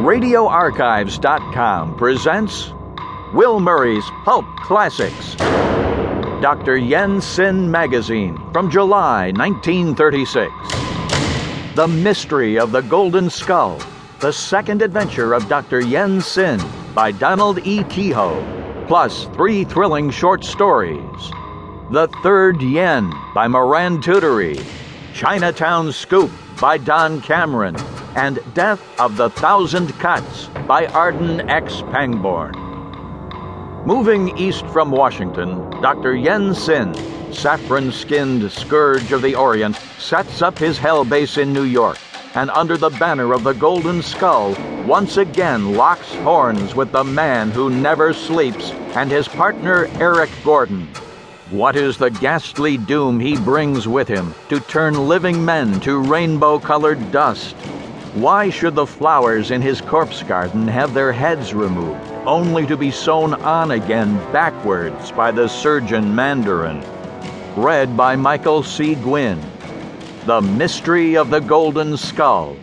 [0.00, 2.72] RadioArchives.com presents
[3.34, 5.34] Will Murray's Pulp Classics.
[6.40, 6.78] Dr.
[6.78, 10.50] Yen Sin Magazine from July 1936.
[11.74, 13.78] The Mystery of the Golden Skull,
[14.20, 15.80] the second adventure of Dr.
[15.82, 16.58] Yen Sin
[16.94, 17.84] by Donald E.
[17.84, 21.30] Keyhoe, plus three thrilling short stories.
[21.90, 24.64] The Third Yen by Moran Tutory,
[25.12, 27.76] Chinatown Scoop by Don Cameron,
[28.16, 31.82] and Death of the Thousand Cuts by Arden X.
[31.90, 32.54] Pangborn.
[33.86, 36.14] Moving east from Washington, Dr.
[36.14, 36.94] Yen Sin,
[37.32, 41.98] saffron skinned scourge of the Orient, sets up his hell base in New York
[42.34, 44.54] and under the banner of the Golden Skull,
[44.86, 50.86] once again locks horns with the man who never sleeps and his partner Eric Gordon.
[51.50, 56.60] What is the ghastly doom he brings with him to turn living men to rainbow
[56.60, 57.56] colored dust?
[58.14, 62.90] Why should the flowers in his corpse garden have their heads removed, only to be
[62.90, 66.82] sewn on again backwards by the surgeon Mandarin?
[67.54, 68.96] Read by Michael C.
[68.96, 69.40] Gwynne.
[70.26, 72.56] The Mystery of the Golden Skull.